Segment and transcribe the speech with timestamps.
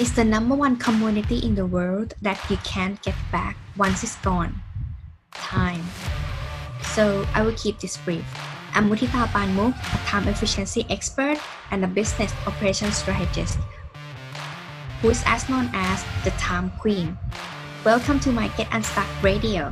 [0.00, 4.16] is the number one community in the world that you can't get back once it's
[4.24, 4.56] gone
[5.30, 5.84] time.
[6.96, 8.24] So I will keep this brief.
[8.72, 11.36] I'm Mutita Panmuk, a time efficiency expert
[11.70, 13.58] and a business operations strategist
[15.02, 17.18] who is as known as the time queen.
[17.84, 19.70] Welcome to my Get Unstuck Radio.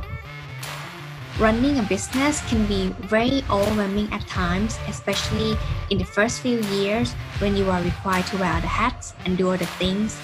[1.39, 5.57] Running a business can be very overwhelming at times, especially
[5.89, 9.49] in the first few years when you are required to wear the hats and do
[9.49, 10.17] other things.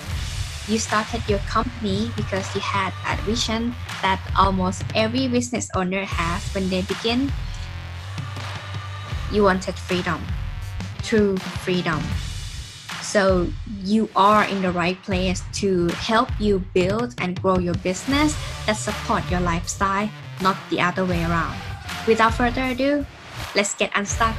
[0.68, 6.42] You started your company because you had a vision that almost every business owner has
[6.54, 7.32] when they begin.
[9.32, 10.22] You wanted freedom,
[11.04, 12.02] true freedom.
[13.02, 13.48] So
[13.86, 18.34] you are in the right place to help you build and grow your business
[18.66, 20.10] that support your lifestyle
[20.42, 21.56] not the other way around.
[22.08, 23.06] Without further ado,
[23.56, 24.36] let's get unstuck.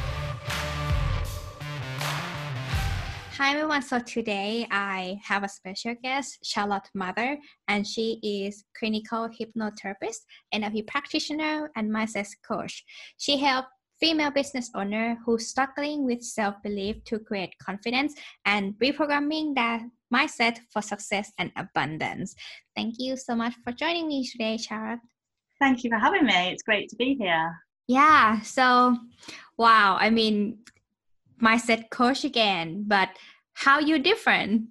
[3.39, 3.83] Hi everyone.
[3.83, 7.37] So today I have a special guest, Charlotte Mother,
[7.69, 10.21] and she is clinical hypnotherapist,
[10.55, 12.83] NLP practitioner, and mindset coach.
[13.19, 13.69] She helps
[14.01, 18.15] female business owner who's struggling with self-belief to create confidence
[18.47, 22.35] and reprogramming that mindset for success and abundance.
[22.75, 25.01] Thank you so much for joining me today, Charlotte.
[25.61, 26.53] Thank you for having me.
[26.53, 27.55] It's great to be here.
[27.87, 28.41] Yeah.
[28.41, 28.97] So,
[29.59, 29.99] wow.
[30.01, 30.61] I mean,
[31.43, 33.11] mindset coach again, but
[33.55, 34.69] how you different?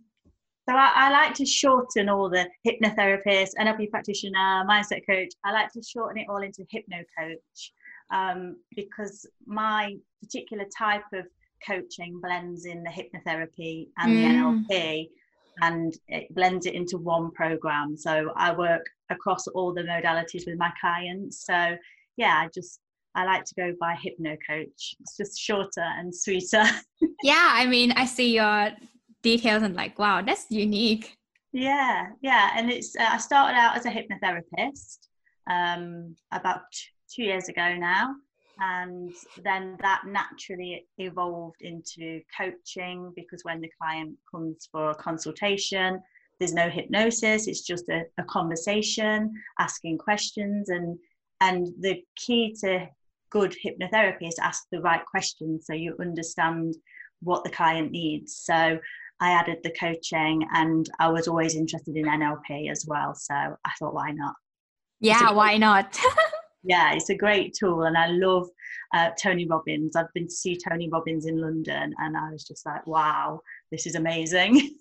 [0.67, 5.29] So I, I, like to shorten all the hypnotherapist, NLP practitioner, mindset coach.
[5.43, 7.71] I like to shorten it all into hypno coach
[8.11, 11.25] um, because my particular type of
[11.65, 14.67] coaching blends in the hypnotherapy and mm.
[14.67, 15.09] the NLP
[15.61, 17.95] and it blends it into one program.
[17.95, 21.45] So I work across all the modalities with my clients.
[21.45, 21.77] So
[22.17, 22.79] yeah, I just
[23.15, 24.95] I like to go by hypno coach.
[24.99, 26.63] It's just shorter and sweeter.
[27.23, 28.71] yeah, I mean, I see your
[29.23, 31.15] details and like, wow, that's unique.
[31.53, 35.07] Yeah, yeah, and it's uh, I started out as a hypnotherapist
[35.49, 38.13] um, about t- two years ago now,
[38.59, 39.13] and
[39.43, 46.01] then that naturally evolved into coaching because when the client comes for a consultation
[46.39, 50.97] there's no hypnosis it's just a, a conversation asking questions and
[51.41, 52.87] and the key to
[53.29, 56.75] good hypnotherapy is to ask the right questions so you understand
[57.21, 58.35] what the client needs.
[58.37, 58.79] So
[59.21, 63.13] i added the coaching and i was always interested in nlp as well.
[63.15, 64.35] So i thought why not?
[64.99, 65.99] Yeah why not?
[66.67, 68.47] Yeah it's a great tool and i love
[68.93, 69.95] uh, tony robbins.
[69.95, 73.85] I've been to see tony robbins in london and i was just like wow this
[73.85, 74.75] is amazing.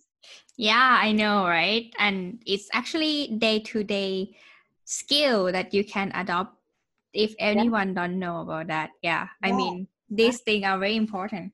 [0.57, 1.93] Yeah i know right?
[1.99, 4.35] And it's actually day-to-day
[4.85, 6.57] skill that you can adopt
[7.15, 7.95] if anyone yeah.
[7.95, 9.49] don't know about that yeah, yeah.
[9.49, 11.53] i mean these things are very important.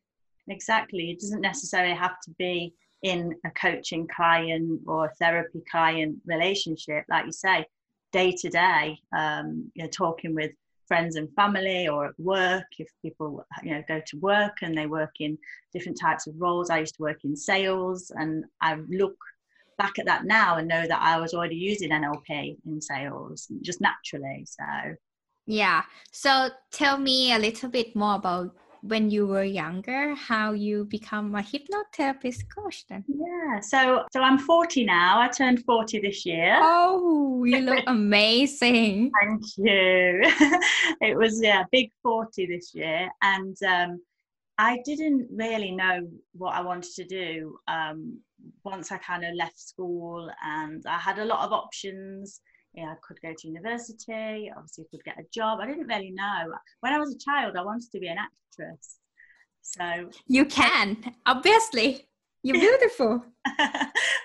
[0.48, 1.10] Exactly.
[1.10, 7.04] It doesn't necessarily have to be in a coaching client or therapy client relationship.
[7.08, 7.64] Like you say
[8.12, 10.50] day to day, um, you know, talking with
[10.86, 14.86] friends and family or at work if people you know go to work and they
[14.86, 15.38] work in
[15.72, 16.68] different types of roles.
[16.68, 19.14] I used to work in sales and i look
[19.78, 23.80] back at that now and know that i was already using nlp in sales just
[23.80, 24.64] naturally so
[25.50, 25.82] yeah.
[26.12, 31.34] So tell me a little bit more about when you were younger how you become
[31.34, 35.20] a hypnotherapist coach then yeah so so i'm 40 now.
[35.20, 36.58] I turned 40 this year.
[36.62, 39.10] Oh you look amazing.
[39.20, 40.22] Thank you.
[41.02, 43.10] It was yeah big 40 this year.
[43.22, 44.00] And um
[44.58, 48.18] i didn't really know what i wanted to do um
[48.62, 52.40] once i kind of left school and i had a lot of options
[52.74, 55.60] yeah, I could go to university, obviously I could get a job.
[55.60, 56.52] I didn't really know.
[56.80, 58.98] When I was a child, I wanted to be an actress.
[59.62, 62.06] So you can, obviously.
[62.42, 63.22] You're beautiful.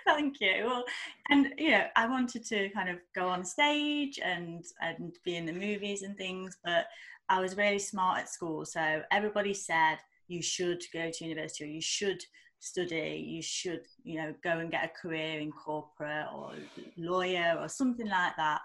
[0.07, 0.63] Thank you.
[0.65, 0.85] Well,
[1.29, 5.45] and you know, I wanted to kind of go on stage and and be in
[5.45, 6.85] the movies and things, but
[7.27, 8.63] I was really smart at school.
[8.65, 9.97] So everybody said
[10.27, 12.23] you should go to university or you should
[12.65, 16.53] study you should you know go and get a career in corporate or
[16.97, 18.61] lawyer or something like that.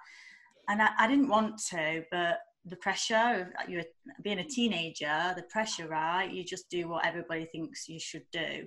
[0.69, 3.82] And I, I didn't want to but the pressure of you
[4.23, 6.31] being a teenager the pressure right?
[6.31, 8.67] You just do what everybody thinks you should do.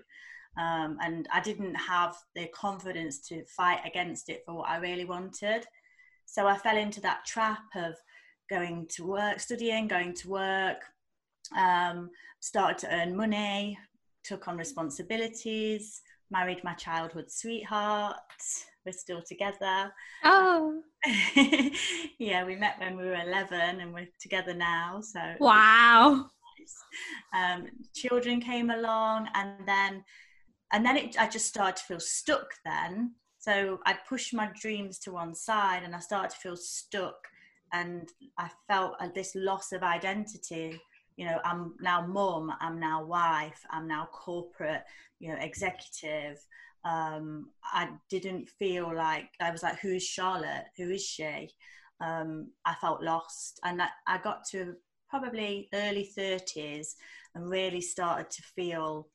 [0.55, 5.05] Um, and i didn't have the confidence to fight against it for what i really
[5.05, 5.65] wanted.
[6.25, 7.95] So i fell into that trap of
[8.49, 10.77] going to work studying going to work
[11.57, 12.09] um,
[12.39, 13.77] started to earn money
[14.23, 18.15] took on responsibilities, married my childhood sweetheart.
[18.85, 19.93] We're still together.
[20.23, 20.81] Oh.
[22.19, 24.99] yeah, we met when we were 11 and we're together now.
[25.01, 26.25] So, wow.
[27.35, 30.03] Um, children came along, and then
[30.73, 33.13] and then it, I just started to feel stuck then.
[33.37, 37.27] So I pushed my dreams to one side and I started to feel stuck
[37.71, 38.09] and
[38.39, 40.81] I felt this loss of identity.
[41.17, 44.83] You know, I'm now mum, I'm now wife, I'm now corporate,
[45.19, 46.39] you know, executive.
[46.85, 50.65] Um, I didn't feel like I was like, who is Charlotte?
[50.77, 51.49] Who is she?
[52.01, 54.75] Um, I felt lost, and I, I got to
[55.09, 56.95] probably early 30s
[57.35, 59.07] and really started to feel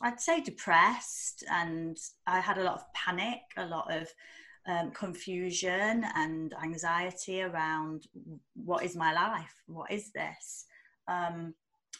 [0.00, 4.08] I'd say depressed, and I had a lot of panic, a lot of
[4.66, 8.06] um, confusion and anxiety around
[8.54, 10.66] what is my life, what is this.
[11.08, 11.54] Um,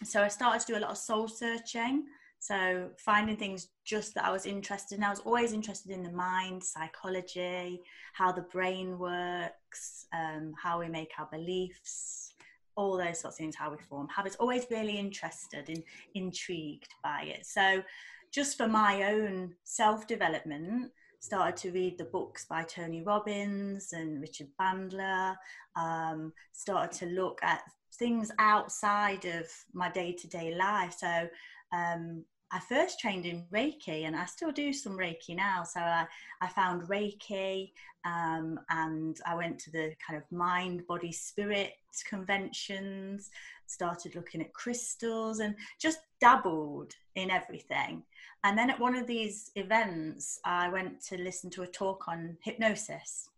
[0.05, 2.05] so I started to do a lot of soul searching.
[2.41, 5.05] So finding things just that I was interested in.
[5.05, 7.81] I was always interested in the mind, psychology,
[8.13, 12.35] how the brain works, um, how we make our beliefs,
[12.77, 15.83] all those sorts of things, how we form habits, always really interested and
[16.15, 17.45] intrigued by it.
[17.45, 17.83] So,
[18.31, 24.21] just for my own self development, started to read the books by Tony Robbins and
[24.21, 25.35] Richard Bandler,
[25.77, 27.63] um, started to look at
[27.95, 30.97] things outside of my day to day life.
[30.99, 31.29] So,
[31.73, 35.65] um, I first trained in Reiki and I still do some Reiki now.
[35.65, 36.07] So I,
[36.41, 37.73] I found Reiki
[38.07, 41.75] um, and I went to the kind of mind, body, spirit
[42.09, 43.31] conventions,
[43.67, 48.03] started looking at crystals and just dabbled in everything.
[48.45, 52.39] And then at one of these events, I went to listen to a talk on
[52.43, 53.29] hypnosis.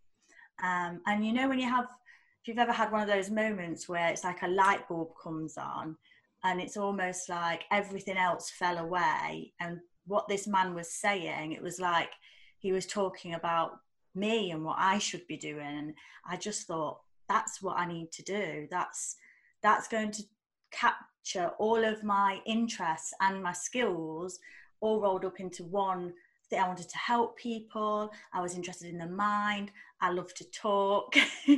[0.63, 1.89] Um, and you know, when you have,
[2.43, 5.57] if you've ever had one of those moments where it's like a light bulb comes
[5.59, 5.97] on
[6.45, 11.63] and it's almost like everything else fell away and what this man was saying it
[11.63, 12.11] was like
[12.59, 13.73] he was talking about
[14.15, 15.61] me and what i should be doing.
[15.61, 15.95] And
[16.27, 18.67] i just thought that's what i need to do.
[18.71, 19.17] That's
[19.63, 20.23] that's going to
[20.73, 24.39] capture all of my interests and my skills
[24.81, 26.15] all rolled up into one
[26.51, 28.13] thing i wanted to help people.
[28.33, 29.71] I was interested in the mind.
[30.01, 31.15] I love to talk.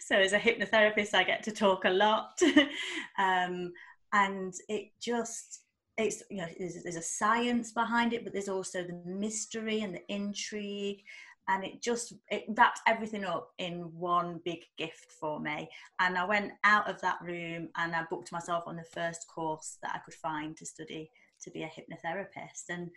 [0.00, 2.40] So as a hypnotherapist i get to talk a lot.
[3.18, 3.72] Um,
[4.12, 5.60] and it just
[5.96, 9.94] it's you know there's, there's, a science behind it but there's also the mystery and
[9.94, 11.02] the intrigue.
[11.46, 15.68] And it just it wrapped everything up in one big gift for me.
[16.00, 19.78] And i went out of that room and i booked myself on the first course
[19.82, 21.10] that i could find to study
[21.44, 22.64] to be a hypnotherapist.
[22.70, 22.90] And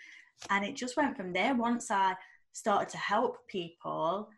[0.50, 1.56] and it just went from there.
[1.56, 2.16] Once i
[2.54, 4.30] started to help people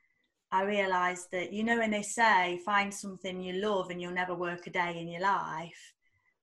[0.51, 4.35] i realized that you know when they say find something you love and you'll never
[4.35, 5.93] work a day in your life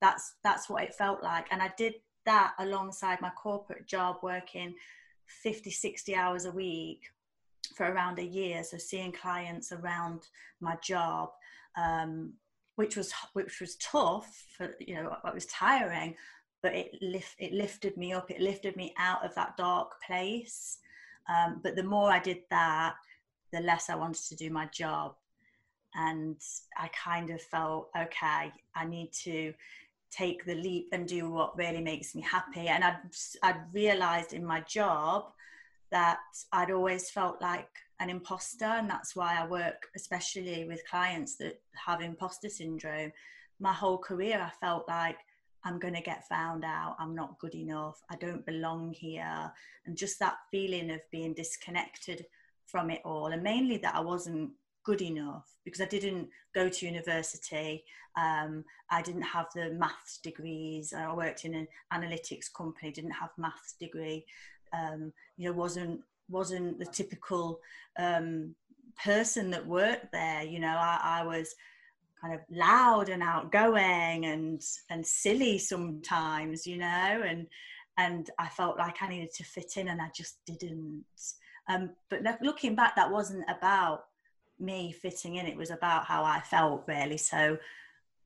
[0.00, 1.46] that's that's what it felt like.
[1.50, 4.74] And i did that alongside my corporate job working
[5.26, 7.02] 50 60 hours a week
[7.76, 8.62] for around a year.
[8.62, 10.28] So seeing clients around
[10.60, 11.30] my job
[11.76, 12.32] um,
[12.76, 16.14] which was which was tough for you know it was tiring
[16.66, 20.78] but it lift it lifted me up it lifted me out of that dark place
[21.28, 22.94] um, but the more i did that
[23.52, 25.14] the less i wanted to do my job
[25.94, 26.36] and
[26.76, 29.52] i kind of felt okay i need to
[30.10, 32.68] take the leap and do what really makes me happy.
[32.68, 32.96] And I'd,
[33.42, 35.32] I'd realized in my job
[35.90, 36.18] that
[36.52, 37.68] I'd always felt like
[38.00, 43.12] an imposter, and that's why I work especially with clients that have imposter syndrome.
[43.58, 45.18] My whole career, I felt like
[45.64, 49.52] I'm going to get found out, I'm not good enough, I don't belong here,
[49.84, 52.26] and just that feeling of being disconnected
[52.66, 54.50] from it all, and mainly that I wasn't
[54.86, 57.84] good enough because I didn't go to university.
[58.16, 60.94] Um, I didn't have the maths degrees.
[60.96, 64.24] I worked in an analytics company, didn't have maths degree.
[64.72, 67.60] Um, you know, wasn't wasn't the typical
[67.98, 68.54] um,
[69.04, 70.42] person that worked there.
[70.44, 71.54] You know, I, I was
[72.20, 76.66] kind of loud and outgoing and and silly sometimes.
[76.66, 77.46] You know, and
[77.98, 81.04] and I felt like I needed to fit in, and I just didn't.
[81.68, 84.04] Um, but looking back, that wasn't about
[84.58, 85.46] me fitting in.
[85.46, 87.18] It was about how I felt really.
[87.18, 87.58] So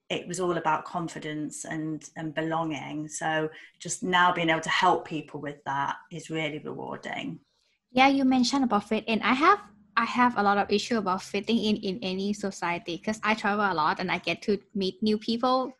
[0.09, 3.09] it was all about confidence and and belonging.
[3.09, 7.39] So just now being able to help people with that is really rewarding.
[7.93, 9.23] Yeah, you mentioned about fit in.
[9.23, 9.61] I have
[10.01, 13.71] I have a lot of issue about fitting in in any society because I travel
[13.71, 15.77] a lot and I get to meet new people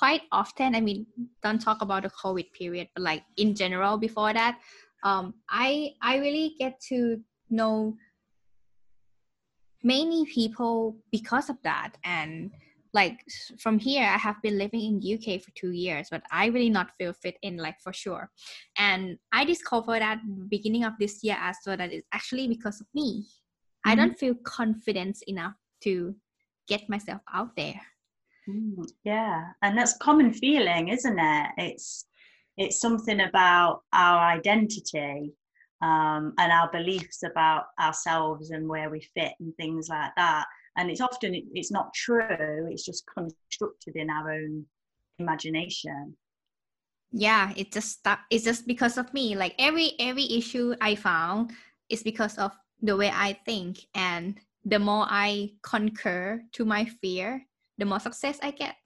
[0.00, 0.74] quite often.
[0.74, 1.06] I mean,
[1.42, 4.60] don't talk about the COVID period, but like in general before that,
[5.04, 7.96] um, I I really get to know
[9.82, 12.50] many people because of that and
[12.92, 13.24] like
[13.58, 16.90] from here i have been living in uk for two years but i really not
[16.98, 18.30] feel fit in like for sure
[18.78, 20.18] and i discovered at
[20.48, 23.90] beginning of this year as well that it's actually because of me mm-hmm.
[23.90, 26.14] i don't feel confident enough to
[26.68, 27.80] get myself out there
[28.48, 32.06] mm, yeah and that's common feeling isn't it it's
[32.56, 35.32] it's something about our identity
[35.82, 40.44] um, and our beliefs about ourselves and where we fit and things like that.
[40.76, 42.68] And it's often it's not true.
[42.70, 44.64] It's just constructed in our own
[45.18, 46.16] imagination.
[47.12, 48.20] Yeah, it just stuck.
[48.30, 49.34] It's just because of me.
[49.34, 51.52] Like every every issue I found
[51.88, 57.44] is because of the way I think, and the more I conquer to my fear,
[57.78, 58.76] the more success I get.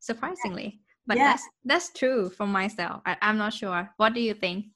[0.00, 1.24] Surprisingly, but yeah.
[1.24, 3.02] that's that's true for myself.
[3.06, 3.88] I, I'm not sure.
[3.96, 4.66] What do you think?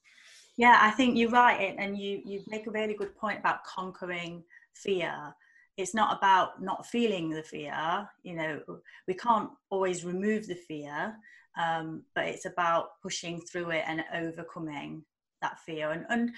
[0.57, 4.43] Yeah, I think you're right, and you you make a really good point about conquering
[4.75, 5.33] fear.
[5.77, 8.07] It's not about not feeling the fear.
[8.23, 8.61] You know,
[9.07, 11.15] we can't always remove the fear,
[11.57, 15.03] um, but it's about pushing through it and overcoming
[15.41, 15.91] that fear.
[15.91, 16.31] And and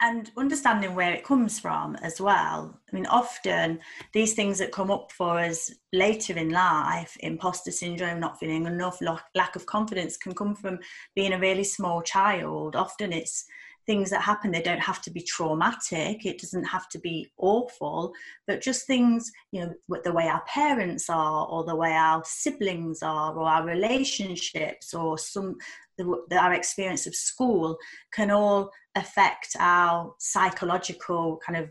[0.00, 2.78] and understanding where it comes from as well.
[2.92, 3.78] I mean, often
[4.12, 9.00] these things that come up for us later in life, imposter syndrome, not feeling enough,
[9.34, 10.80] lack of confidence, can come from
[11.14, 12.76] being a really small child.
[12.76, 13.46] Often it's
[13.86, 18.12] things that happen they don't have to be traumatic it doesn't have to be awful
[18.46, 23.02] but just things you know the way our parents are or the way our siblings
[23.02, 25.56] are or our relationships or some
[25.96, 27.76] the, our experience of school
[28.12, 31.68] can all affect our psychological kind of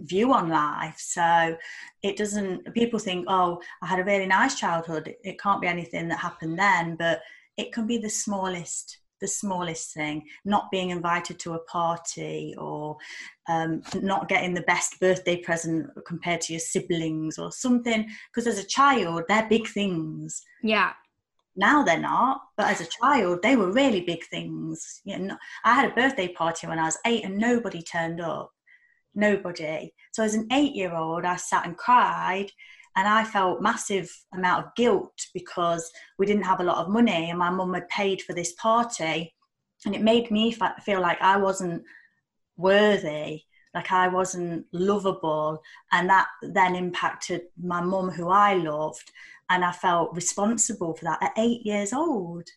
[0.00, 0.96] view on life.
[0.98, 1.56] So
[2.02, 6.06] it doesn't people think oh i had a really nice childhood it can't be anything
[6.08, 7.22] that happened then but
[7.56, 12.94] it can be the smallest the smallest thing not being invited to a party or
[13.48, 18.62] um, not getting the best birthday present compared to your siblings or something because as
[18.62, 20.42] a child they're big things.
[20.62, 20.92] Yeah.
[21.56, 25.00] Now they're not but as a child they were really big things.
[25.04, 28.50] You know i had a birthday party when i was eight and nobody turned up.
[29.14, 29.94] Nobody.
[30.12, 32.50] So as an eight year old i sat and cried
[32.96, 37.30] and i felt massive amount of guilt because we didn't have a lot of money
[37.30, 39.34] and my mum had paid for this party
[39.86, 41.82] and it made me feel like i wasn't
[42.56, 43.42] worthy
[43.74, 45.60] like i wasn't lovable
[45.92, 49.10] and that then impacted my mum who i loved
[49.50, 52.48] and I felt responsible for that at eight years old.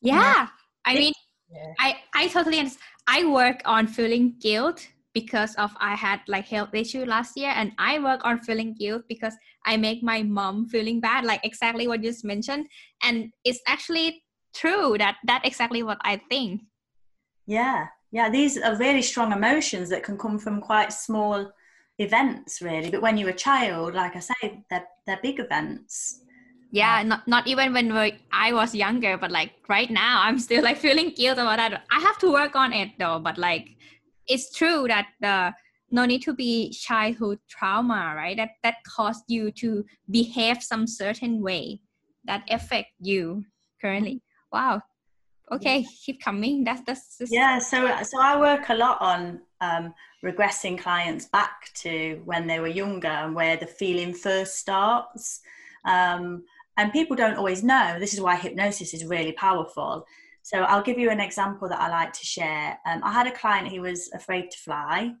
[0.00, 0.48] Yeah,
[0.84, 1.12] I mean,
[1.50, 1.72] yeah.
[1.78, 2.82] I I totally understand.
[3.06, 4.86] I work on feeling guilt
[5.20, 9.02] because of I had like health issue last year, and I work on feeling guilt
[9.08, 9.34] because
[9.66, 12.66] I make my mom feeling bad, like exactly what you just mentioned,
[13.02, 14.22] and it's actually
[14.54, 16.62] true that that exactly what I think.
[17.46, 21.50] Yeah, yeah, these are really strong emotions that can come from quite small
[21.98, 22.90] events really.
[22.90, 26.20] But when you're a child like i say they're, they're big events.
[26.70, 27.90] Yeah not, not even when
[28.32, 31.82] i was younger but like right now i'm still like feeling guilt about that.
[31.90, 33.68] I have to work on it though but like
[34.28, 35.52] it's true that the
[35.90, 41.42] no need to be childhood trauma right that that caused you to behave some certain
[41.42, 41.80] way
[42.24, 43.44] that affect you
[43.80, 44.80] currently wow
[45.50, 47.32] okay keep coming that's that's just...
[47.32, 49.94] yeah so so i work a lot on um,
[50.24, 55.40] regressing clients back to when they were younger and where the feeling first starts.
[55.84, 56.44] Um,
[56.76, 57.96] and people don't always know.
[57.98, 60.04] This is why hypnosis is really powerful.
[60.42, 62.78] So I'll give you an example that I like to share.
[62.86, 65.12] Um, I had a client who was afraid to fly.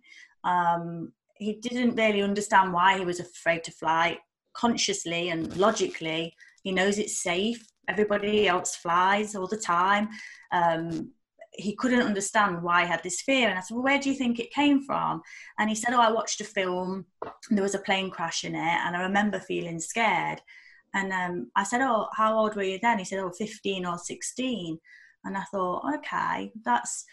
[0.44, 4.18] Um, he didn't really understand why he was afraid to fly
[4.54, 6.34] consciously and logically.
[6.62, 7.64] He knows it's safe.
[7.88, 10.08] Everybody else flies all the time.
[10.52, 11.12] Um,
[11.52, 13.48] he couldn't understand why he had this fear.
[13.48, 15.22] And I said, Well, where do you think it came from?
[15.58, 17.06] And he said, Oh, I watched a film,
[17.50, 20.40] there was a plane crash in it, and I remember feeling scared.
[20.94, 22.98] And um, I said, Oh, how old were you then?
[22.98, 24.78] He said, Oh, 15 or 16.
[25.24, 27.04] And I thought, okay, that's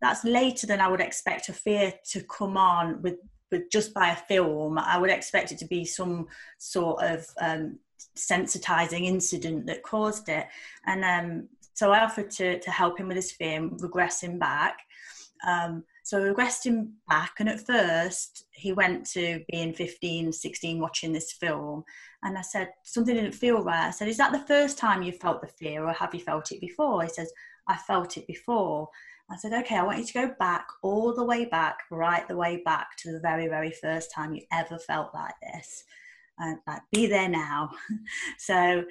[0.00, 3.16] that's later than I would expect a fear to come on with,
[3.52, 4.78] with just by a film.
[4.78, 6.26] I would expect it to be some
[6.58, 7.78] sort of um,
[8.16, 10.46] sensitizing incident that caused it.
[10.86, 14.78] And um, so I offered to, to help him with his fear, regress him back.
[15.46, 20.80] Um, so I regressed him back, and at first he went to being 15, 16,
[20.80, 21.84] watching this film.
[22.24, 23.86] And I said, Something didn't feel right.
[23.86, 26.50] I said, Is that the first time you felt the fear, or have you felt
[26.50, 27.04] it before?
[27.04, 27.32] He says,
[27.68, 28.88] I felt it before.
[29.30, 32.36] I said, Okay, I want you to go back, all the way back, right the
[32.36, 35.84] way back to the very, very first time you ever felt like this.
[36.40, 37.70] And like, be there now.
[38.36, 38.82] so,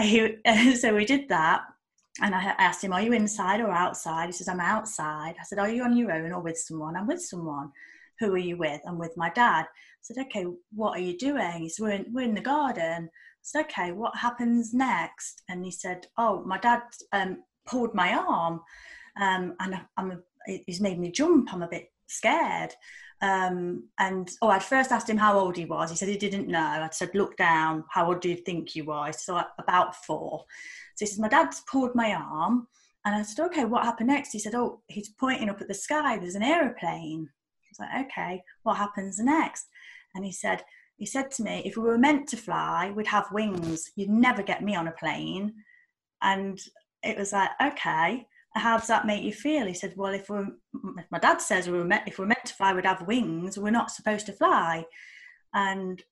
[0.00, 0.34] he,
[0.74, 1.60] so we did that
[2.22, 4.26] and I asked him, Are you inside or outside?
[4.26, 5.34] He says, I'm outside.
[5.40, 6.96] I said, Are you on your own or with someone?
[6.96, 7.70] I'm with someone.
[8.20, 8.80] Who are you with?
[8.86, 9.64] I'm with my dad.
[9.64, 11.62] I said, Okay, what are you doing?
[11.62, 13.04] He said, We're in, we're in the garden.
[13.04, 15.42] I said, Okay, what happens next?
[15.48, 18.60] And he said, Oh, my dad um, pulled my arm
[19.20, 21.52] um, and I'm he's made me jump.
[21.52, 22.74] I'm a bit scared.
[23.22, 25.90] Um, and oh, I'd first asked him how old he was.
[25.90, 26.58] He said he didn't know.
[26.58, 27.84] I said, Look down.
[27.90, 29.12] How old do you think you are?" were?
[29.12, 30.44] So about four.
[30.96, 32.68] So he says, My dad's pulled my arm
[33.04, 34.32] And I said, okay, what happened next?
[34.32, 36.16] He said, oh, he's pointing up at the sky.
[36.16, 37.28] There's an aeroplane.
[37.28, 39.66] I was like, okay, what happens next?
[40.14, 40.62] And he said,
[40.96, 43.90] he said to me, if we were meant to fly, we'd have wings.
[43.96, 45.52] You'd never get me on a plane.
[46.22, 46.58] And
[47.02, 49.66] it was like, okay, how does that make you feel?
[49.66, 50.46] He said, well, if we're,
[50.98, 53.58] if my dad says we are meant, if we're meant to fly, we'd have wings.
[53.58, 54.84] We're not supposed to fly.
[55.52, 56.02] And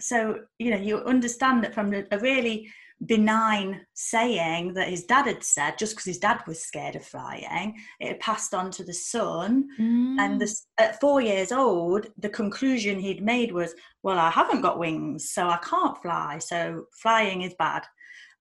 [0.00, 2.70] so, you know, you understand that from a really
[3.06, 7.76] benign saying that his dad had said just because his dad was scared of flying
[8.00, 10.18] it had passed on to the son mm.
[10.18, 14.80] and this, at four years old the conclusion he'd made was well i haven't got
[14.80, 17.84] wings so i can't fly so flying is bad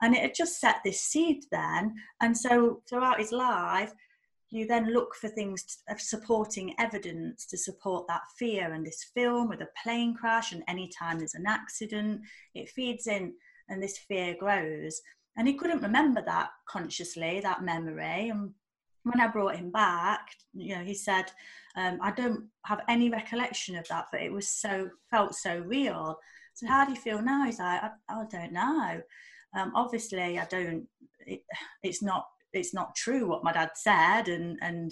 [0.02, 3.94] and it had just set this seed then and so throughout his life
[4.50, 9.50] you then look for things of supporting evidence to support that fear and this film
[9.50, 12.22] with a plane crash and anytime there's an accident
[12.56, 13.34] it feeds in
[13.70, 15.02] and this fear grows.
[15.38, 18.30] And he couldn't remember that consciously, that memory.
[18.30, 18.52] And
[19.04, 21.32] when I brought him back, you know, he said,
[21.76, 26.18] um, I don't have any recollection of that, but it was so, felt so real.
[26.56, 27.46] So how do you feel now?
[27.46, 29.02] He's like, I, I don't know.
[29.56, 30.88] Um, obviously, I don't,
[31.26, 31.42] it,
[31.84, 34.92] it's not, it's not true what my dad said and, and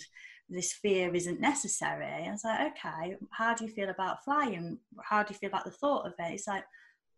[0.49, 2.05] this fear isn't necessary.
[2.05, 4.77] I was like, okay, how do you feel about flying?
[5.03, 6.33] How do you feel about the thought of it?
[6.33, 6.63] It's like,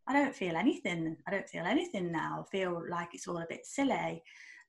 [0.08, 1.18] I don't feel anything.
[1.28, 2.46] I don't feel anything now.
[2.46, 4.24] I feel like it's all a bit silly.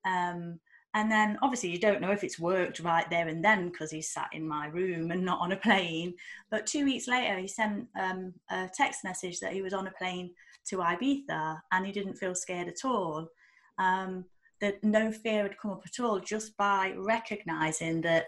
[0.04, 0.58] Um,
[0.98, 4.10] and then obviously you don't know if it's worked right there and then because he's
[4.10, 6.12] sat in my room and not on a plane.
[6.50, 9.92] But two weeks later, he sent um, a text message that he was on a
[9.92, 10.32] plane
[10.66, 13.28] to Ibiza and he didn't feel scared at all.
[13.78, 14.24] Um,
[14.60, 18.26] that no fear had come up at all just by recognizing that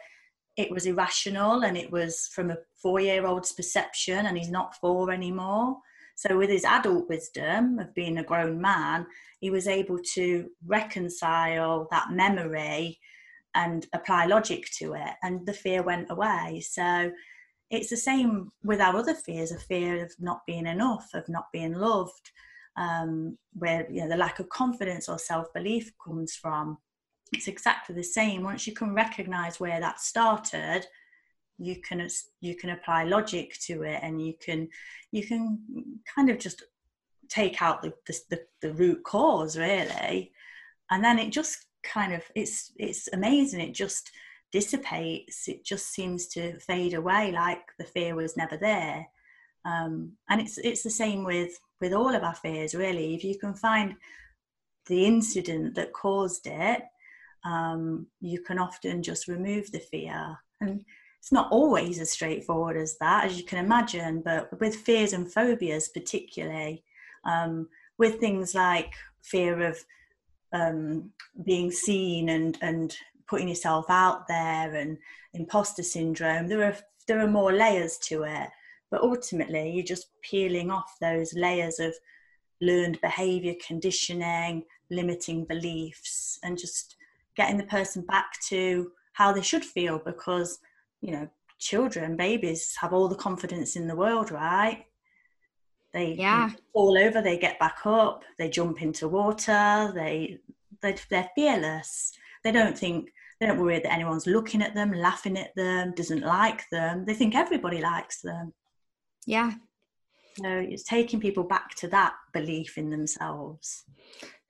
[0.57, 4.77] it was irrational and it was from a four year old's perception and he's not
[4.77, 5.79] four anymore.
[6.21, 9.07] So, with his adult wisdom of being a grown man,
[9.41, 13.01] he was able to reconcile that memory
[13.55, 16.61] and apply logic to it, and the fear went away.
[16.61, 17.11] So,
[17.71, 21.47] it's the same with our other fears a fear of not being enough, of not
[21.55, 22.33] being loved,
[22.77, 26.77] um, where you know, the lack of confidence or self belief comes from.
[27.33, 28.43] It's exactly the same.
[28.43, 30.85] Once you can recognize where that started,
[31.61, 32.09] you can
[32.41, 34.69] you can apply logic to it and you can
[35.13, 35.59] you can
[36.15, 36.65] kind of just
[37.29, 37.93] take out the,
[38.29, 40.33] the, the root cause really.
[40.91, 43.61] And then it just kind of it's it's amazing.
[43.61, 44.11] It just
[44.53, 45.49] dissipates.
[45.49, 49.07] It just seems to fade away like the fear was never there.
[49.65, 53.15] Um, and it's it's the same with with all of our fears really.
[53.15, 53.95] If you can find
[54.87, 56.83] the incident that caused it
[57.45, 60.39] um, you can often just remove the fear.
[60.61, 60.85] And
[61.21, 65.31] it's not always as straightforward as that, as you can imagine, but with fears and
[65.31, 66.83] phobias, particularly,
[67.25, 69.85] um, with things like fear of
[70.55, 71.11] um,
[71.45, 72.97] being seen and, and
[73.29, 74.97] putting yourself out there and
[75.35, 78.49] imposter syndrome, there are, there are more layers to it.
[78.91, 81.95] But ultimately, you're just peeling off those layers of
[82.63, 86.97] learned behavior, conditioning, limiting beliefs, and just
[87.37, 90.61] getting the person back to how they should feel because
[91.01, 94.85] you know, children, babies have all the confidence in the world, right?
[95.93, 96.51] They yeah.
[96.73, 100.39] fall over, they get back up, they jump into water, they,
[100.83, 102.13] they they're fearless.
[102.45, 103.11] They don't think
[103.41, 107.05] they don't worry that anyone's looking at them, laughing at them, doesn't like them.
[107.07, 108.53] They think everybody likes them.
[109.27, 109.53] Yeah.
[110.37, 113.85] So it's taking people back to that belief in themselves.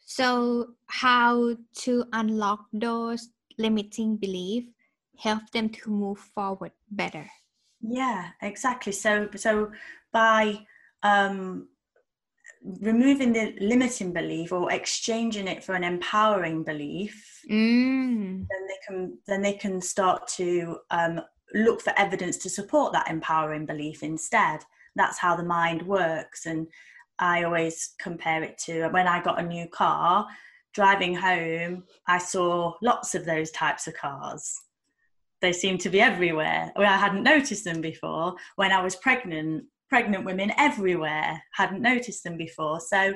[0.04, 4.68] So how to unlock those limiting beliefs
[5.20, 7.26] help them to move forward better.
[7.80, 8.92] Yeah exactly.
[8.92, 9.70] So so
[10.12, 10.66] by
[11.02, 11.68] um
[12.80, 18.46] removing the limiting belief or exchanging it for an empowering belief mm.
[18.50, 21.22] then they can then they can start to um,
[21.54, 24.60] look for evidence to support that empowering belief instead.
[24.94, 26.66] That's how the mind works and
[27.20, 30.26] i always compare it to when i got a new car
[30.72, 34.60] driving home i saw lots of those types of cars
[35.40, 36.72] they seem to be everywhere.
[36.76, 38.34] I hadn't noticed them before.
[38.56, 42.80] When I was pregnant, pregnant women everywhere hadn't noticed them before.
[42.80, 43.14] So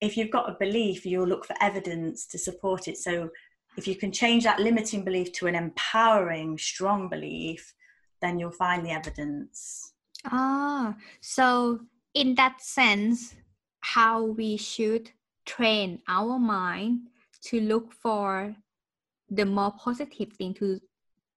[0.00, 2.98] if you've got a belief, you'll look for evidence to support it.
[2.98, 3.30] So
[3.76, 7.74] if you can change that limiting belief to an empowering, strong belief,
[8.20, 9.92] then you'll find the evidence.
[10.24, 11.80] Ah, so
[12.14, 13.34] in that sense,
[13.80, 15.10] how we should
[15.44, 17.00] train our mind
[17.42, 18.56] to look for
[19.30, 20.80] the more positive thing to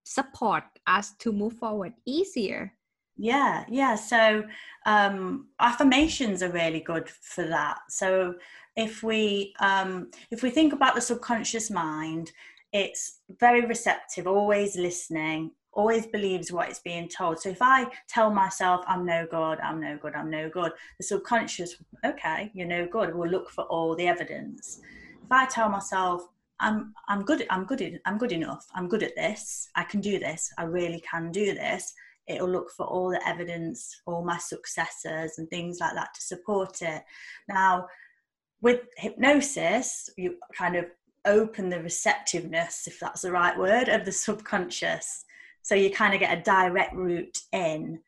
[0.09, 2.73] support us to move forward easier
[3.17, 4.43] yeah yeah so
[4.85, 8.33] um, affirmations are really good for that so
[8.75, 12.31] if we um, if we think about the subconscious mind
[12.71, 17.39] it's very receptive, always listening, always believes what it's being told.
[17.39, 21.03] So if I tell myself I'm no good, I'm no good, I'm no good, the
[21.03, 24.81] subconscious, okay, you're no good, will look for all the evidence.
[25.23, 26.23] If I tell myself
[26.59, 30.19] I'm I'm good, I'm good, I'm good enough, I'm good at this, I can do
[30.19, 31.93] this, I really can do this,
[32.27, 36.81] it'll look for all the evidence, all my successes and things like that to support
[36.81, 37.03] it.
[37.47, 37.87] Now,
[38.61, 40.85] with hypnosis, you kind of
[41.25, 45.25] open the receptiveness, if that's the right word, of the subconscious.
[45.61, 47.99] So you kind of get a direct route in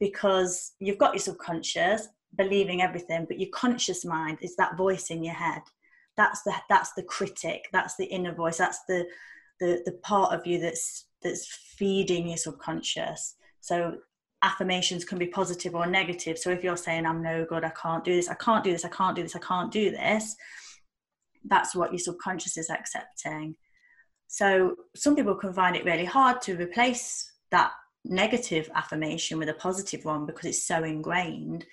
[0.00, 5.24] because you've got your subconscious believing everything, but your conscious mind is that voice in
[5.24, 5.62] your head.
[6.18, 7.68] That's the that's the critic.
[7.72, 8.58] That's the inner voice.
[8.58, 9.06] That's the
[9.60, 13.36] the the part of you that's that's feeding your subconscious.
[13.60, 13.96] So
[14.42, 16.38] affirmations can be positive or negative.
[16.38, 18.84] So if you're saying I'm no good, I can't do this, I can't do this,
[18.84, 20.36] I can't do this, I can't do this,
[21.44, 23.56] that's what your subconscious is accepting.
[24.28, 27.72] So some people can find it really hard to replace that
[28.04, 31.64] negative affirmation with a positive one because it's so ingrained.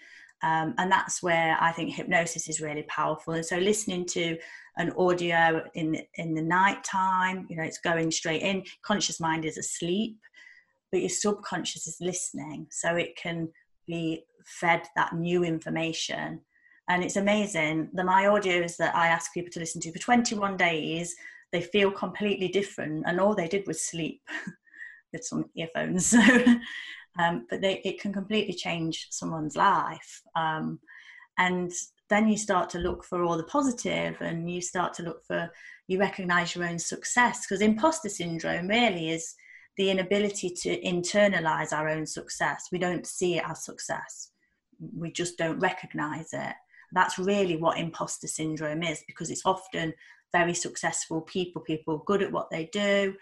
[0.43, 3.34] Um, and that's where I think hypnosis is really powerful.
[3.34, 4.38] And so listening to
[4.78, 8.63] an audio in in the night time, you know, it's going straight in.
[8.82, 10.17] Conscious mind is asleep,
[10.91, 13.50] but your subconscious is listening, so it can
[13.88, 16.41] be fed that new information.
[16.88, 17.89] And it's amazing.
[17.93, 21.15] The my audios that I ask people to listen to for 21 days
[21.56, 24.21] they feel completely different and all they did was sleep
[25.13, 26.19] with some earphones so
[27.19, 30.80] um, but they, it can completely change someone's life um,
[31.38, 31.71] and
[32.10, 35.49] then you start to look for all the positive and you start to look for
[35.88, 39.36] you recognize your own success because imposter syndrome really is
[39.78, 42.67] the inability to internalize our own success.
[42.71, 44.32] We don't see it as success.
[44.80, 46.54] We just don't recognize it.
[46.93, 49.93] That's really what imposter syndrome is because it's often
[50.32, 53.15] very successful people, people good at what they do,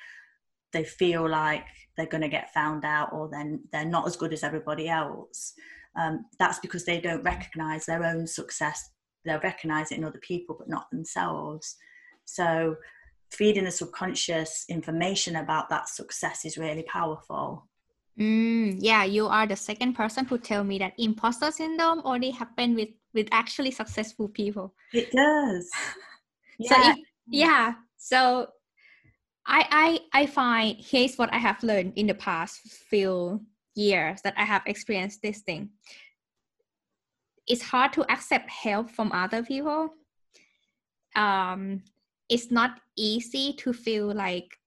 [0.73, 4.33] they feel like they're going to get found out or then they're not as good
[4.33, 5.53] as everybody else.
[5.95, 8.89] Um, that's because they don't recognize their own success.
[9.23, 11.75] They'll recognize it in other people, but not themselves.
[12.25, 12.75] So,
[13.31, 17.67] feeding the subconscious information about that success is really powerful.
[18.19, 22.75] Mm, yeah, you are the second person who tell me that imposter syndrome only happen
[22.75, 24.73] with with actually successful people.
[24.93, 25.69] It does.
[26.59, 26.69] Yeah.
[26.69, 27.73] So if, yeah.
[27.97, 28.47] So
[29.45, 33.41] I I I find here's what I have learned in the past few
[33.75, 35.69] years that I have experienced this thing.
[37.47, 39.93] It's hard to accept help from other people.
[41.15, 41.83] Um,
[42.29, 44.57] it's not easy to feel like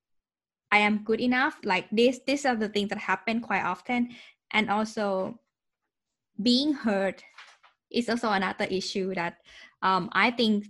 [0.70, 1.58] I am good enough.
[1.64, 4.10] Like this, these are the things that happen quite often,
[4.52, 5.40] and also
[6.42, 7.22] being heard
[7.90, 9.38] is also another issue that
[9.82, 10.66] um, I think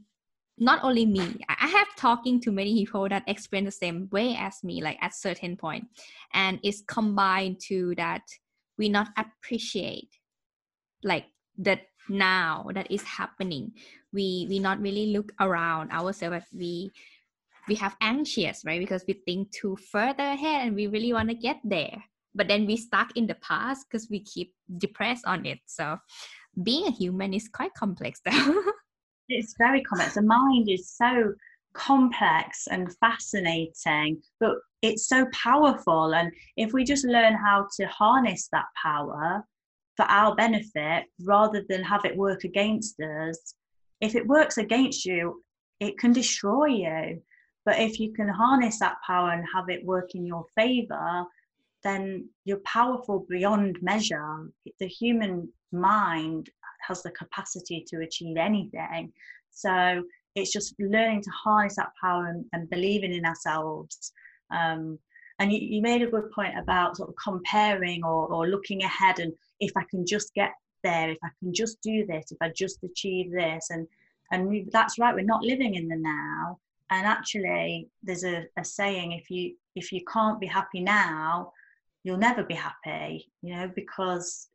[0.59, 4.65] not only me i have talking to many people that experience the same way as
[4.65, 5.85] me like at certain point
[6.33, 8.23] and it's combined to that
[8.79, 10.09] we not appreciate
[11.03, 11.27] like
[11.59, 13.73] that now that is happening.
[14.13, 16.91] We we not really look around ourselves we
[17.69, 18.81] we have anxious right?
[18.81, 22.05] Because we think too further ahead and we really want to get there.
[22.35, 25.59] But then we stuck in the past because we keep depressed on it.
[25.67, 25.99] So
[26.63, 28.63] being a human is quite complex though
[29.29, 30.15] it's very complex.
[30.15, 31.35] The mind is so
[31.75, 36.15] complex and fascinating, but it's so powerful.
[36.15, 39.45] And if we just learn how to harness that power
[39.97, 43.55] for our benefit rather than have it work against us,
[44.01, 45.43] if it works against you,
[45.81, 47.23] it can destroy you.
[47.65, 51.25] But if you can harness that power and have it work in your favor,
[51.83, 54.51] then you're powerful beyond measure.
[54.79, 56.51] The human mind
[56.87, 59.13] has the capacity to achieve anything.
[59.51, 60.03] So
[60.35, 64.13] it's just learning to harness that power and, and believing in ourselves.
[64.51, 64.99] Um,
[65.39, 69.19] and you, you, made a good point about sort of comparing or, or looking ahead
[69.19, 72.51] and if I can just get there, if I can just do this, if I
[72.55, 73.87] just achieve this, and
[74.33, 75.15] and we, that's right.
[75.15, 76.59] We're not living in the now.
[76.91, 81.53] And actually, there's a, a saying: if you if you can't be happy now,
[82.05, 83.31] you'll never be happy.
[83.43, 84.49] You know, because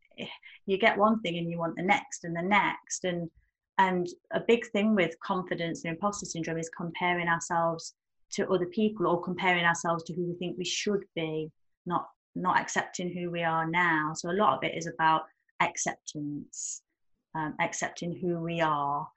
[0.66, 3.04] you get one thing and you want the next and the next.
[3.04, 3.30] And
[3.78, 7.96] and a big thing with confidence and imposter syndrome is comparing ourselves
[8.34, 11.50] to other people or comparing ourselves to who we think we should be
[11.86, 14.14] not not accepting who we are now.
[14.16, 15.24] So a lot of it is about
[15.62, 16.82] acceptance
[17.36, 19.08] um, accepting who we are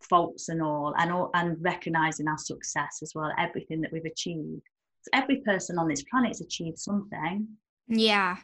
[0.00, 4.62] faults and all and all and recognizing our success as well everything that we've achieved.
[5.02, 7.48] So every person on this planet has achieved something.
[7.88, 8.36] Yeah.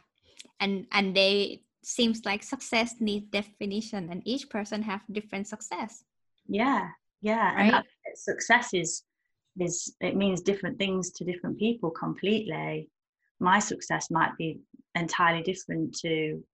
[0.59, 6.03] And and they seems like success needs definition and each person have different success.
[6.47, 6.89] Yeah
[7.21, 7.73] yeah right?
[7.73, 9.03] and success is
[9.59, 12.89] is it means different things to different people completely.
[13.39, 14.59] My success might be
[14.95, 16.09] entirely different to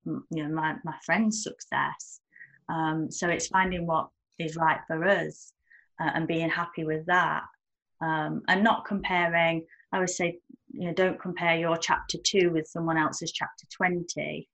[0.05, 2.21] you know my, my friend's success.
[2.69, 4.09] Um, so it's finding what
[4.39, 5.53] is right for us
[6.01, 7.43] uh, and being happy with that.
[8.01, 10.37] Um, and not comparing i would say
[10.69, 14.47] you know don't compare your chapter 2 with someone else's chapter 20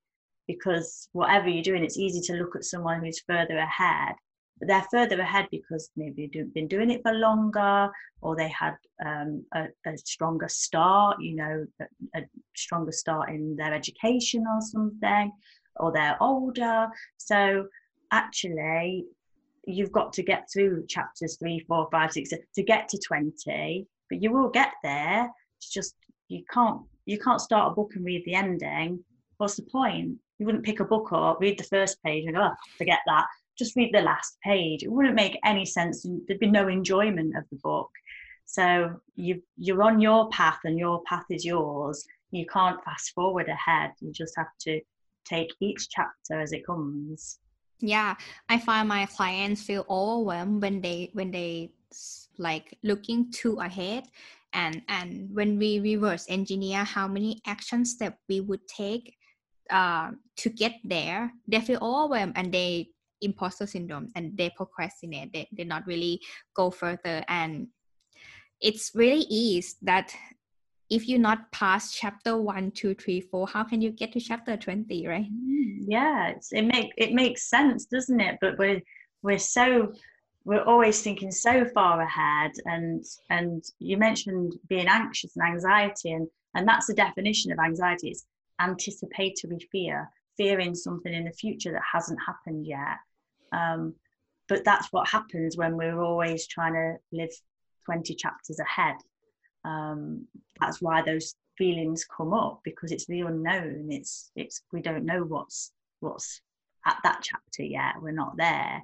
[0.47, 4.15] because whatever you're doing it's easy to look at someone who's further ahead.
[4.59, 7.89] But they're further ahead because maybe they've been doing it for longer
[8.21, 8.75] or they had
[9.05, 12.21] um, a, a, stronger start you know a, a,
[12.55, 15.31] stronger start in their education or something
[15.77, 16.87] or they're older.
[17.17, 17.67] So
[18.11, 19.05] actually
[19.65, 24.21] you've got to get through chapters three four five six to get to 20 but
[24.21, 25.29] you will get there.
[25.57, 25.95] It's just
[26.27, 29.03] you can't you can't start a book and read the ending.
[29.37, 32.41] What's the point you wouldn't pick a book up read the first page and go
[32.41, 33.25] oh, forget that
[33.57, 34.83] just read the last page.
[34.83, 36.05] It wouldn't make any sense.
[36.27, 37.89] There'd be no enjoyment of the book.
[38.45, 42.05] So you you're on your path, and your path is yours.
[42.31, 43.91] You can't fast forward ahead.
[43.99, 44.81] You just have to
[45.25, 47.39] take each chapter as it comes.
[47.79, 48.15] Yeah,
[48.49, 51.71] I find my clients feel overwhelmed when they when they
[52.37, 54.05] like looking too ahead
[54.53, 59.15] and and when we reverse engineer how many action steps we would take
[59.69, 62.89] uh, to get there they feel overwhelmed and they
[63.23, 65.33] imposter syndrome and they procrastinate.
[65.33, 66.19] They, they not really
[66.55, 67.23] go further.
[67.27, 67.67] And
[68.61, 69.25] it's really
[69.57, 70.13] is that
[70.89, 74.55] if you not pass chapter one two three four how can you get to chapter
[74.55, 75.25] 20 right?
[75.25, 78.37] Mm, yeah it make it makes sense doesn't it?
[78.41, 78.81] But we're
[79.21, 79.91] we're so
[80.45, 86.27] we're always thinking so far ahead and and you mentioned being anxious and anxiety and
[86.55, 88.09] and that's the definition of anxiety.
[88.09, 88.25] It's
[88.63, 92.97] anticipatory fear fearing something in the future that hasn't happened yet
[93.53, 93.93] um,
[94.49, 97.29] but that's what happens when we're always trying to live
[97.85, 98.95] 20 chapters ahead.
[99.63, 100.27] Um,
[100.59, 103.87] that's why those feelings come up because it's the unknown.
[103.89, 105.71] It's it's we don't know what's
[106.01, 106.41] what's
[106.85, 107.95] at that chapter yet.
[108.01, 108.81] We're not there.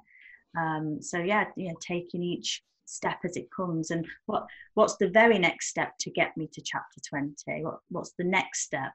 [0.57, 5.37] Um, so yeah, yeah, taking each step as it comes and what what's the very
[5.37, 8.91] next step to get me to chapter 20 what, what's the next step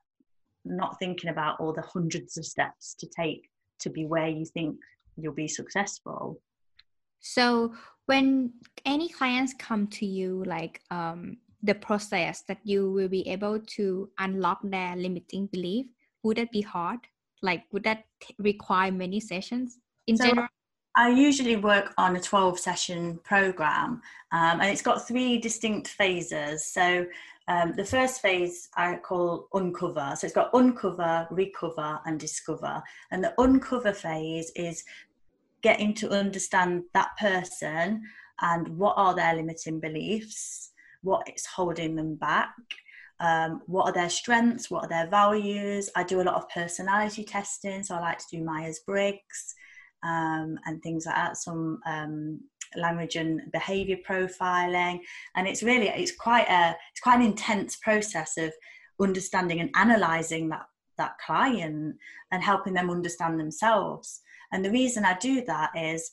[0.64, 3.48] not thinking about all the hundreds of steps to take
[3.81, 4.77] to be where you think
[5.16, 6.40] you'll be successful.
[7.20, 7.74] So
[8.07, 8.53] when
[8.85, 14.11] any clients come to you like um, the process that you will be able to
[14.18, 15.87] unlock their limiting belief
[16.22, 17.00] would that be hard?
[17.42, 18.05] Like would that
[18.38, 20.48] require many sessions in so general?
[20.96, 24.00] I usually work on a 12 session program
[24.33, 26.64] um, and it's got three distinct phases.
[26.66, 27.05] So
[27.48, 30.14] um, the first phase I call uncover.
[30.16, 32.83] So it's got uncover, recover, and discover.
[33.11, 34.83] And the uncover phase is
[35.62, 38.02] getting to understand that person
[38.40, 42.54] and what are their limiting beliefs, what is holding them back,
[43.20, 45.90] um, what are their strengths, what are their values.
[45.94, 49.54] I do a lot of personality testing, so I like to do Myers Briggs
[50.02, 51.37] um, and things like that.
[51.37, 52.40] Some um,
[52.76, 55.00] language and behavior profiling.
[55.37, 58.52] And it's really it's quite a it's quite an intense process of
[59.00, 61.96] understanding and analyzing that that client
[62.30, 64.20] and helping them understand themselves.
[64.52, 66.12] And the reason i do that is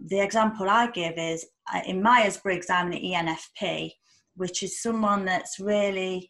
[0.00, 3.92] the example i give is uh, in myers-briggs i'm an enfp
[4.36, 6.28] which is someone that's really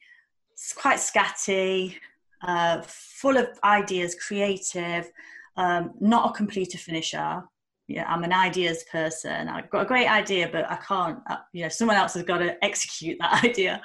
[0.77, 1.95] quite scatty
[2.43, 5.11] uh, full of ideas creative
[5.57, 7.43] um, not a completer finisher
[7.89, 9.49] yeah, I'm an ideas person.
[9.49, 12.39] I've got a great idea, but I can't, uh, you know, someone else has got
[12.39, 13.81] to execute that idea.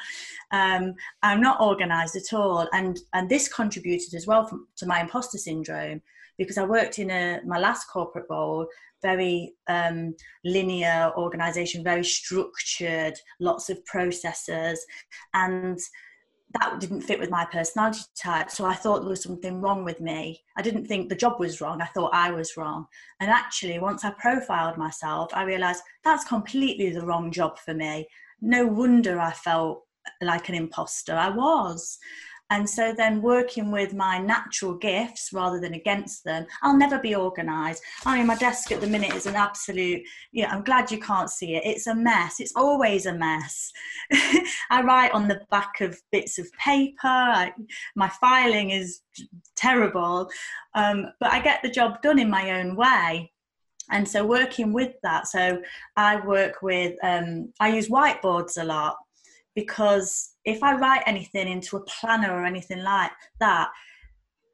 [0.52, 2.68] Um, I'm not organized at all.
[2.74, 6.02] And, and this contributed as well from, to my imposter syndrome
[6.38, 8.68] because I worked in a, my last corporate role,
[9.02, 14.86] very um, linear organization, very structured, lots of processes.
[15.34, 15.80] And
[16.54, 18.52] that didn't fit with my personality type.
[18.52, 20.42] So I thought there was something wrong with me.
[20.56, 21.82] I didn't think the job was wrong.
[21.82, 22.86] I thought I was wrong.
[23.20, 28.08] And actually, once I profiled myself, I realized that's completely the wrong job for me.
[28.42, 29.84] No wonder I felt
[30.22, 31.13] like an imposter.
[31.13, 31.98] I was.
[32.54, 37.16] And so then working with my natural gifts rather than against them, I'll never be
[37.16, 37.82] organized.
[38.06, 41.00] I mean, my desk at the minute is an absolute, you know, I'm glad you
[41.00, 41.66] can't see it.
[41.66, 42.39] It's a mess.
[42.39, 43.72] It's always a mess.
[44.70, 47.08] I write on the back of bits of paper.
[47.08, 47.54] I,
[47.96, 49.00] my filing is
[49.56, 50.30] terrible.
[50.76, 53.32] Um, but I get the job done in my own way
[53.92, 55.62] and so working with that so
[55.98, 58.96] i work with um, i use whiteboards a lot
[59.56, 63.70] because if I write anything into a planner or anything like that,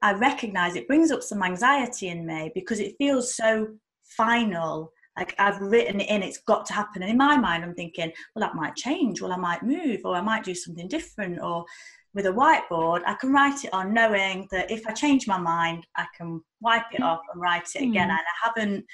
[0.02, 3.68] I recognize it brings up some anxiety in me because it feels so
[4.04, 7.02] final like I've written it in, it's got to happen.
[7.02, 10.16] And in my mind, I'm thinking, well, that might change, well, I might move, or
[10.16, 11.66] I might do something different, or
[12.14, 15.86] with a whiteboard, I can write it on knowing that if I change my mind,
[15.96, 18.08] I can wipe it off and write it again.
[18.08, 18.12] Mm.
[18.12, 18.86] And I haven't,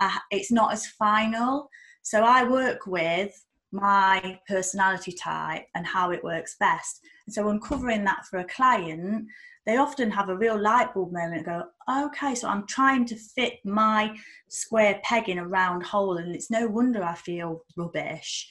[0.00, 1.68] I, it's not as final.
[2.02, 3.32] So I work with
[3.72, 7.00] my personality type and how it works best.
[7.26, 9.26] And so uncovering that for a client,
[9.64, 13.54] they often have a real light bulb moment go, okay, so I'm trying to fit
[13.64, 14.14] my
[14.48, 18.48] square peg in a round hole, and it's no wonder I feel rubbish.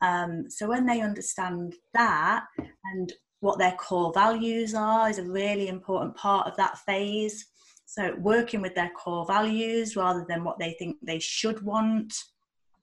[0.00, 2.44] Um, so when they understand that
[2.84, 7.46] and what their core values are is a really important part of that phase.
[7.86, 12.14] So working with their core values rather than what they think they should want,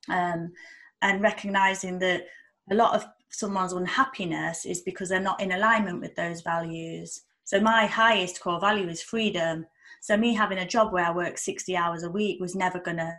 [0.09, 0.51] um,
[1.01, 2.25] and recognizing that
[2.71, 7.21] a lot of someone's unhappiness is because they're not in alignment with those values.
[7.43, 9.65] So my highest core value is freedom.
[10.01, 12.97] So me having a job where I work 60 hours a week was never going
[12.97, 13.13] to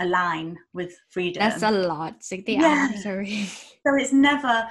[0.00, 1.40] align with freedom.
[1.40, 2.88] That's a lot, 60 yeah.
[2.92, 3.48] hours a week.
[3.86, 4.66] So it's never,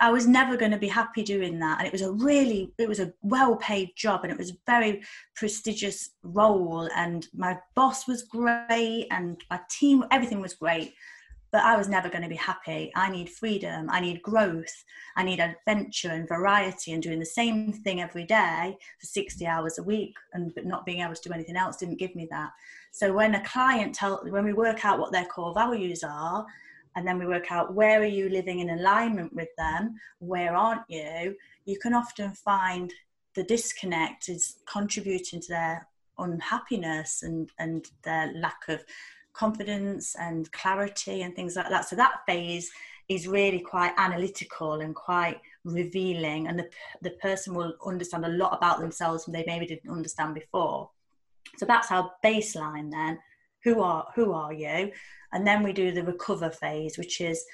[0.00, 1.76] I was never going to be happy doing that.
[1.78, 4.56] And it was a really, it was a well paid job and it was a
[4.66, 5.02] very
[5.36, 6.88] prestigious role.
[6.96, 10.94] And my boss was great and my team, everything was great
[11.52, 12.92] but I was never going to be happy.
[12.94, 14.84] I need freedom, I need growth,
[15.16, 19.78] I need adventure and variety, and doing the same thing every day for 60 hours
[19.78, 22.50] a week and not being able to do anything else didn't give me that.
[22.92, 26.46] So when a client tell when we work out what their core values are,
[26.96, 30.82] and then we work out where are you living in alignment with them, where aren't
[30.88, 32.92] you, you can often find
[33.34, 35.86] the disconnect is contributing to their
[36.18, 38.84] unhappiness and and their lack of
[39.40, 41.88] confidence and clarity and things like that.
[41.88, 42.70] So that phase
[43.08, 46.68] is really quite analytical and quite revealing, and the
[47.06, 50.90] the person will understand a lot about themselves they maybe didn't understand before.
[51.58, 52.90] So that's our baseline.
[52.90, 53.18] Then,
[53.64, 54.92] who are who are you?
[55.32, 57.44] And then we do the recover phase, which is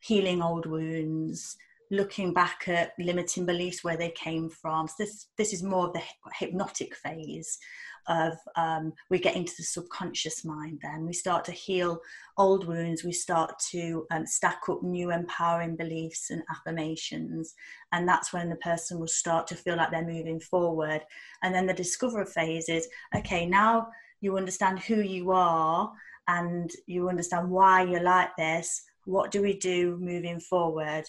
[0.00, 1.56] healing old wounds,
[1.94, 4.88] looking back at limiting beliefs where they came from.
[4.88, 6.02] So this this is more of the
[6.38, 7.58] hypnotic phase
[8.06, 11.06] of um, we get into the subconscious mind then.
[11.06, 12.00] We start to heal
[12.36, 13.02] old wounds.
[13.02, 17.54] We start to um, stack up new empowering beliefs and affirmations.
[17.92, 21.00] And that's when the person will start to feel like they're moving forward.
[21.42, 23.88] And then the discover phase is okay now
[24.24, 25.92] you understand who you are
[26.28, 28.82] and you understand why you're like this.
[29.04, 31.04] What do we do moving forward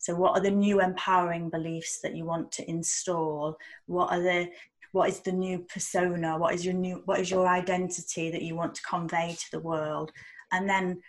[0.00, 3.58] so, what are the new empowering beliefs that you want to install?
[3.84, 4.48] What are the
[4.92, 6.38] what is the new persona?
[6.38, 9.60] What is your new what is your identity that you want to convey to the
[9.60, 10.10] world?
[10.52, 11.02] And then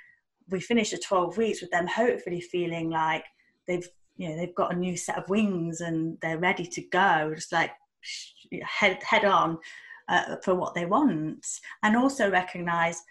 [0.50, 3.24] we finish the 12 weeks with them hopefully feeling like
[3.66, 7.32] they've you know they've got a new set of wings and they're ready to go.
[7.34, 7.72] Just like
[8.62, 9.58] head head on
[10.10, 11.48] uh, for what they want.
[11.82, 13.02] And also recognize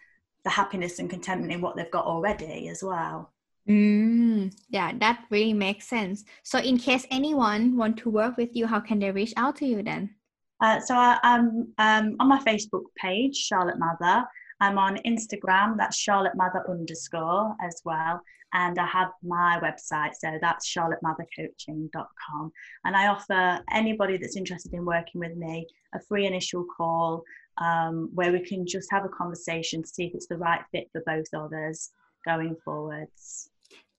[0.44, 3.32] the happiness and contentment in what they've got already as well
[3.70, 6.24] Mm, yeah, that really makes sense.
[6.42, 9.66] So, in case anyone want to work with you, how can they reach out to
[9.66, 10.16] you then?
[10.60, 14.24] Uh, so I, am um, on my Facebook page, Charlotte Mather.
[14.60, 18.20] I'm on Instagram, that's Charlotte Mather underscore as well.
[18.52, 22.52] And I have my website, so that's charlottemathercoaching.com.
[22.84, 27.22] And I offer anybody that's interested in working with me a free initial call
[27.58, 30.88] um, where we can just have a conversation to see if it's the right fit
[30.92, 31.90] for both us
[32.26, 33.49] going forwards.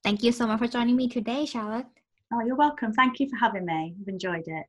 [0.04, 1.86] Thank you so much for joining me today, Charlotte.
[2.34, 2.94] Oh, you're welcome.
[2.94, 3.96] Thank you for having me.
[4.02, 4.66] I've enjoyed it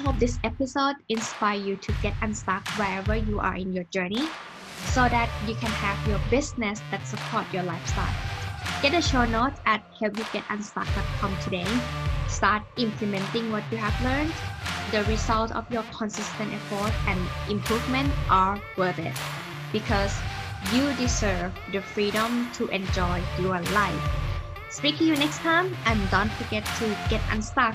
[0.00, 4.24] I hope this episode inspire you to get unstuck wherever you are in your journey
[4.86, 8.14] so that you can have your business that support your lifestyle.
[8.80, 11.68] Get a show notes at helpyougetunstuck.com today.
[12.28, 14.32] Start implementing what you have learned.
[14.90, 19.12] The result of your consistent effort and improvement are worth it
[19.70, 20.16] because
[20.72, 24.04] you deserve the freedom to enjoy your life.
[24.70, 27.74] Speak to you next time and don't forget to get unstuck